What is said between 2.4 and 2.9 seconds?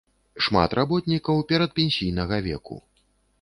веку.